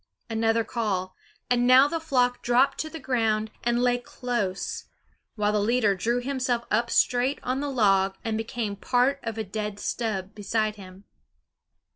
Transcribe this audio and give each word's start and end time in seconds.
Another 0.31 0.63
call, 0.63 1.15
and 1.47 1.67
now 1.67 1.87
the 1.87 1.99
flock 1.99 2.41
dropped 2.41 2.79
to 2.79 2.89
the 2.89 2.97
ground 2.99 3.51
and 3.63 3.83
lay 3.83 3.99
close, 3.99 4.85
while 5.35 5.51
the 5.51 5.59
leader 5.59 5.93
drew 5.93 6.19
himself 6.19 6.65
up 6.71 6.89
straight 6.89 7.37
on 7.43 7.59
the 7.59 7.69
log 7.69 8.17
and 8.25 8.35
became 8.35 8.75
part 8.75 9.19
of 9.21 9.37
a 9.37 9.43
dead 9.43 9.79
stub 9.79 10.33
beside 10.33 10.75
him. 10.75 11.03